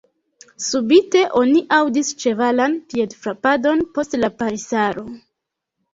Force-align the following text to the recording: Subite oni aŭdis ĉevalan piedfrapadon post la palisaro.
Subite 0.67 1.21
oni 1.41 1.61
aŭdis 1.77 2.09
ĉevalan 2.23 2.75
piedfrapadon 2.95 3.87
post 3.99 4.19
la 4.23 4.31
palisaro. 4.41 5.05